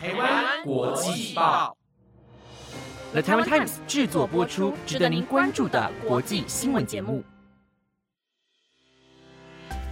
[0.00, 1.76] 台湾国际报
[3.10, 7.24] ，The Taiwan Times 制作播出，值得您关注的国际新闻节目。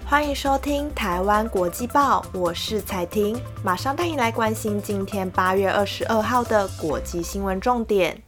[0.05, 8.23] 欢迎收听台湾国际报，我是彩婷，马上带你来关心今天八月二十二号的国际新闻重点。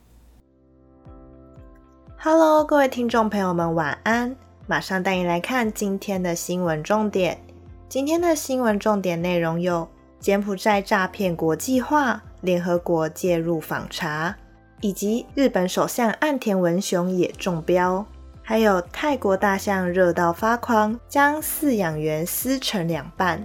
[2.18, 4.34] Hello，各位听众朋友们，晚安！
[4.66, 7.40] 马上带你来看今天的新闻重点。
[7.88, 9.88] 今天的新闻重点内容有。
[10.20, 14.36] 柬埔寨诈骗国际化，联合国介入访查，
[14.80, 18.04] 以及日本首相岸田文雄也中标，
[18.42, 23.44] 还有泰国大象热到发狂，将饲养员撕成两半。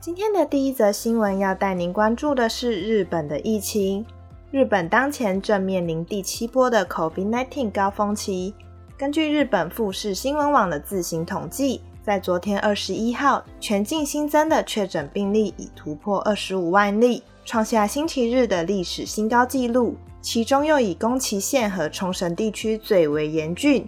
[0.00, 4.04] 今天的第一则新闻要带您关注的是日本的疫情。
[4.54, 8.54] 日本当前正面临第七波的 COVID-19 高峰期。
[8.96, 19.96] 根据日本富士新闻网的自行统计，在昨天二十一号，全境新增的确诊病例已突破二十五万例，创下星期日的历史新高纪录。
[20.20, 23.84] 其中又以宫崎县和冲绳地区最为严峻。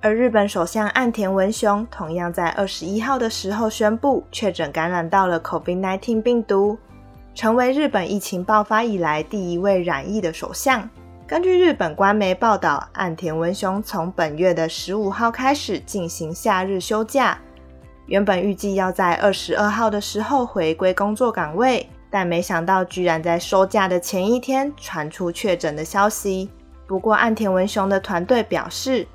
[0.00, 6.78] 而日本首相岸田文雄同样在二十一号的时候宣布，确诊感染到了 COVID-19 病毒。
[7.34, 10.88] 成为日本疫情爆发以来第一位染疫的首相。
[11.26, 17.38] 根据日本官媒报道，岸田文雄从本月的十五号开始进行夏日休假，
[18.06, 26.50] 原本预计要在二十二号的时候回归工作岗位，但没想到居然在收假的前一天传出确诊的消息。
[26.86, 29.06] 不过，岸田文雄的团队表示，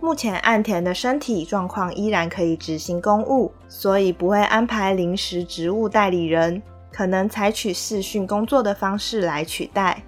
[0.00, 6.62] 目前岸田的身体状况依然可以执行公务，所以不会安排临时职务代理人。
[6.92, 10.02] 可能采取视讯工作的方式来取代。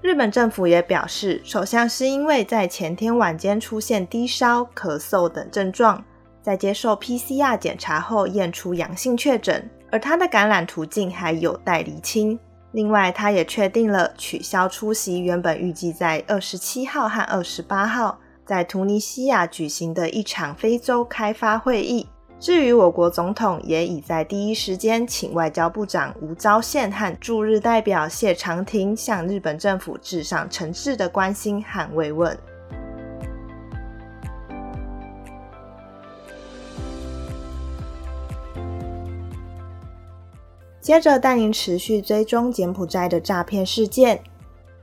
[0.00, 6.04] 日本政府也表示，首相是因为在前天晚间出现低烧、咳嗽等症状，
[6.42, 12.38] 在接受 PCR 检查后验出阳性确诊，而他的感染途径还有待厘清。
[12.72, 22.06] 另外，他也确定了取消出席原本预计在二十七号和二十八号在突尼西亚举行的一场非洲开发会议。
[22.40, 32.36] 至于我国总统也已在第一时间请外交部长吴钊宪和驻日代表谢长廷向日本政府致上诚挚的关心和慰问。
[40.82, 44.20] 接着带您持续追踪柬埔寨的诈骗事件。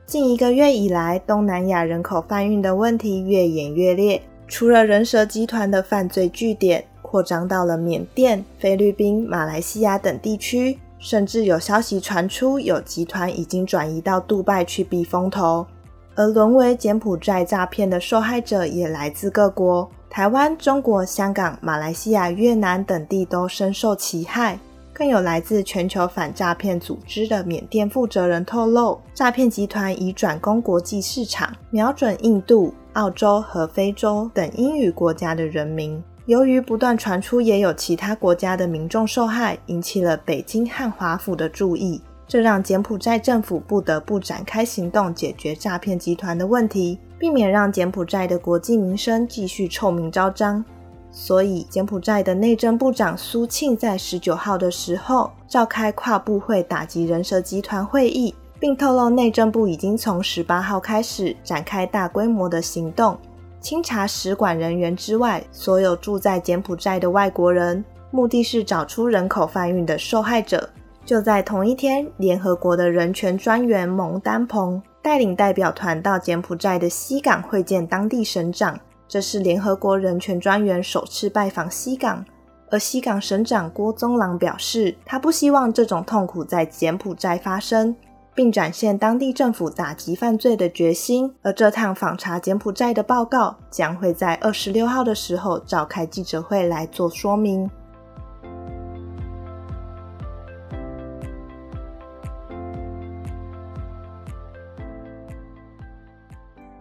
[0.08, 6.84] 近一个月以来，东南亚人口贩运的问题越演越烈，除了人蛇集团的犯罪据点。
[7.12, 15.68] 扩张到了缅甸、菲律宾、马来西亚等地区，甚至有消息传出，有集团已经转移到杜拜去避风头。
[16.16, 24.58] 而沦为柬埔寨诈骗的受害者也来自各国，台湾、中国、香港、马来西亚、越南等地都深受其害。
[24.94, 36.02] 更有来自全球反诈骗组织的缅甸负责人透露，诈骗集团已转攻国际市场，瞄准印度、澳洲和非洲等英语国家的人民。
[36.28, 50.64] 由于不断传出也有其他国家的民众受害，引起了北京和华府的注意，这让柬埔寨政府不得不展开行动解决诈骗集团的问题，避免让柬埔寨的国际名声继续臭名昭彰。
[51.12, 63.18] 所以，柬埔寨的内政部长苏庆在十九号的时候召开跨部会打击人蛇集团会议，并透露内政部已经从十八号开始展开大规模的行动。
[63.62, 70.68] 清查使馆人员之外，所有住在柬埔寨的外国人，目的是找出人口贩运的受害者。
[71.06, 82.26] 就在同一天，联合国的人权专员蒙丹蓬带领代表团到柬埔寨的西港会见当地省长，这是联合国人权专员首次拜访西港。
[82.70, 87.96] 而西港省长郭宗朗表示，他不希望这种痛苦在柬埔寨发生。
[88.34, 91.34] 并展现当地政府打击犯罪的决心。
[91.42, 97.70] 而这趟访查柬埔寨的报告将会在二十六号的时候召开记者会来做说明。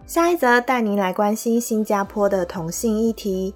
[0.05, 3.55] 下一则带您来关心新加坡的同性议题。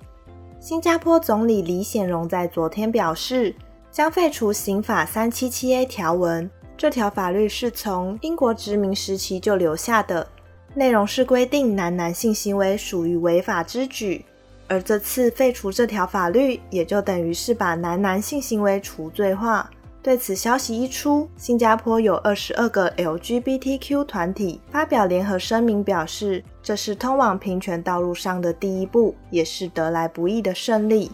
[0.58, 3.54] 新加坡总理李显荣在昨天表示，
[3.92, 6.50] 将废除刑法三七七 A 条文。
[6.78, 10.28] 这条法律是从英国殖民时期就留下的，
[10.74, 14.26] 内容是规定男男性行为属于违法之举，
[14.68, 19.70] 而这次废除这条法律，也就等于是把男男性行为除罪化，
[20.04, 31.10] 对此消息一出，新加坡有二十二个 LGBTQ 团体发表联合声明，表示这是通往平权道路上的第一步，也是得来不易的胜利。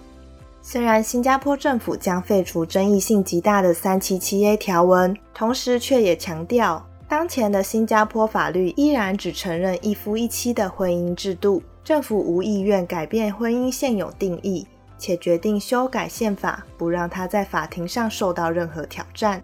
[0.62, 14.68] 虽然新加坡政府将废除争议性极大的三七七 A 条文，同时却也强调，当前的新加坡法律依然只承认一夫一妻的婚姻制度，政府无意愿改变婚姻现有定义。
[15.00, 19.42] 且决定修改宪法，不让他在法庭上受到任何挑战，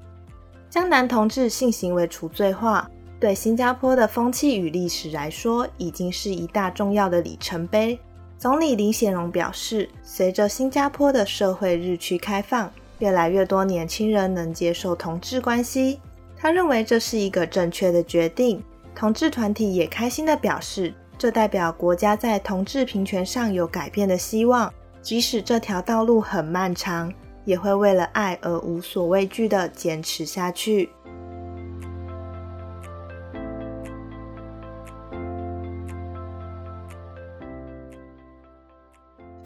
[0.70, 2.88] 将男同志性行为除罪化，
[3.20, 8.00] 对新加坡的风气与历史来说，已经是一大重要的里程碑。
[8.40, 16.00] 总理李显荣表示，随着新加坡的社会日趋开放，越来越多年轻人能接受同志关系，
[16.38, 18.64] 他认为这是一个正确的决定。
[18.94, 24.72] 同志团体也开心地表示，这代表国家在同志平权上有改变的希望。
[25.02, 27.12] 即使这条道路很漫长，
[27.44, 30.90] 也会为了爱而无所畏惧的坚持下去。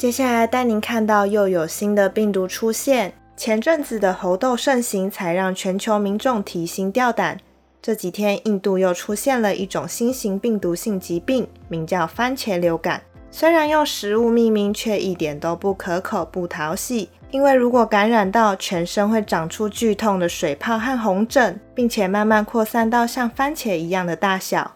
[0.02, 3.14] 接下来带您看到又有新的病毒出现。
[3.38, 7.40] 前阵子的猴痘盛行，才让全球民众提心吊胆。
[7.84, 13.00] 这几天，印度又出现了一种新型病毒性疾病，名叫番茄流感。
[13.30, 17.08] 虽然用食物命名，却一点都不可口、不讨喜。
[17.30, 24.72] 因为如果感染到，全身会长出剧痛的水泡和红疹，并且慢慢扩散到像番茄一样的大小。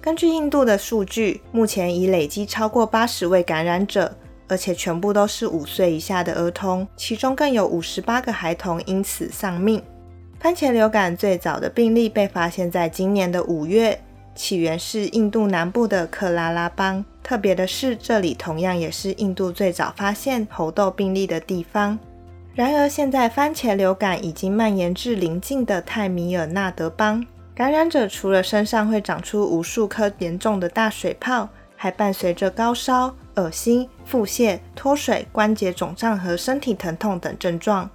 [0.00, 4.16] 根据印度的数据，目前已累积超过八十位感染者，
[4.52, 9.82] 而且全部都是五岁以下的儿童，其中更有五十八个孩童因此丧命。
[10.38, 13.98] 番茄流感最早的病例被发现在今年的五月。
[14.34, 21.98] 起源是印度南部的克拉拉邦，特别的是，这里同样也是印度最早发现猴痘病例的地方。
[22.54, 37.88] 然而，现在番茄流感已经蔓延至邻近的泰米尔纳德邦，感染者除了身上会长出无数颗严重的大水泡，还伴随着高烧、恶心、腹泻、脱水、关节肿胀和身体疼痛等症状。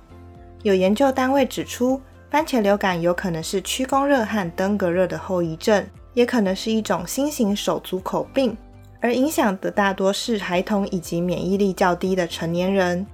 [0.63, 5.86] 有研究单位指出，番茄流感有可能是屈宫热和登革热的后遗症。
[6.13, 8.57] 也可能是一种新型手足口病，
[9.00, 13.06] 而影响的大多是孩童以及免疫力较低的成年人。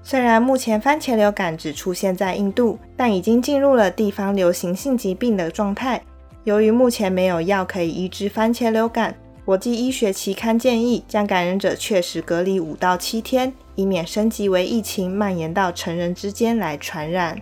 [0.00, 6.00] 虽然目前番茄流感只出现在印度，但已经进入了地方流行性疾病的状态。
[6.44, 9.12] 由于目前没有药可以医治番茄流感，
[9.44, 17.40] 国际医学期刊建议将感染者确实隔离五到七天，以免升级为疫情蔓延到成人之间来传染。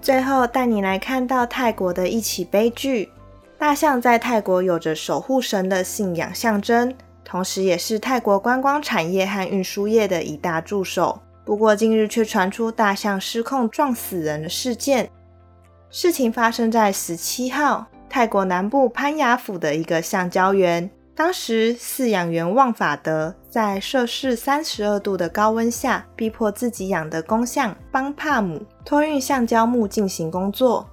[0.00, 3.10] 最后带你来看到泰国的一起悲剧。
[3.58, 6.94] 大象在泰国有着守护神的信仰象征，
[7.24, 11.20] 同时也是泰国观光产业和运输业的一大助手。
[11.44, 15.10] 不过近日却传出大象失控撞死人的事件。
[15.90, 20.90] 事情发生在十七号，泰国南部潘雅府的一个橡胶园。
[21.16, 30.84] 当时饲养员旺法德在摄氏三十二度的高温下，逼迫自己养的公象邦帕姆托运橡胶木进行工作，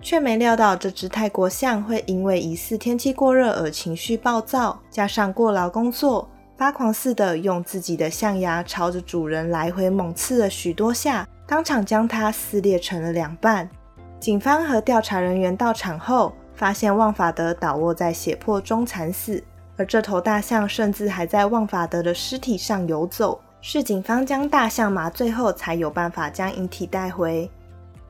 [0.00, 6.28] 却没料到这只泰国象会因为疑似天气过热而情绪暴躁，加上过劳工作，
[6.58, 13.70] 发狂似的用自己的象牙朝着主人来回猛刺了许多下，当场将它撕裂成了两半。
[14.18, 19.40] 警方和调查人员到场后，发现旺法德倒卧在血泊中惨死。
[19.76, 27.48] 而这头大象甚至还在旺法德的尸体上游走，是警方将大象麻醉后才有办法将遗体带回。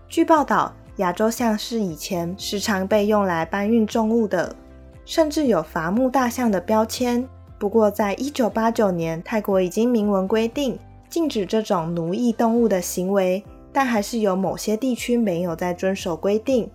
[0.08, 4.56] 据报道，亚洲象是以前时常被用来搬运重物的，
[5.04, 7.28] 甚至有伐木大象的标签。
[7.58, 10.78] 不过，在一九八九年，泰国已经明文规定
[11.10, 16.70] 禁止这种奴役动物的行为，但还是有某些地区没有在遵守规定。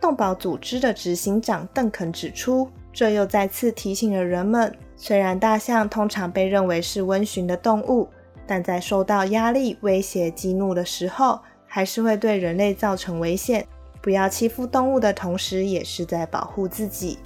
[0.00, 2.68] 动保组织的执行长邓肯指出。
[2.90, 8.08] 这又再次提醒了人们：虽然大象通常被认为是温驯的动物，
[8.44, 13.64] 但在受到压力、威胁、激怒的时候，还是会对人类造成危险。
[14.02, 17.18] 不要欺负动物的同时，也是在保护自己。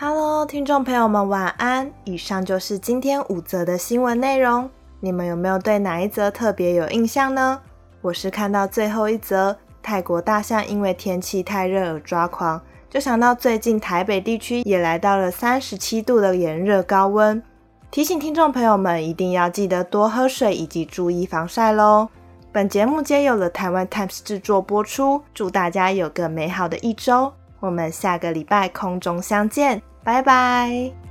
[0.00, 1.90] Hello，听众朋友们，晚安！
[2.04, 4.70] 以上就是今天五则的新闻内容。
[5.00, 7.60] 你们有没有对哪一则特别有印象呢？
[8.00, 17.42] 我是看到最后一则，泰国大象因为天气太热而抓狂，就想到最近台北地区也来到了三十七度的炎热高温，
[17.90, 22.08] 提醒听众朋友们一定要记得多喝水以及注意防晒喽。
[22.52, 31.07] 本节目皆由了台湾 Times 制作播出，祝大家有个美好的一周，我们下个礼拜空中相见，拜拜。